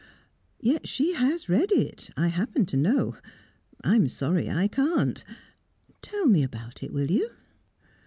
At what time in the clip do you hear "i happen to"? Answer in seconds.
2.17-2.75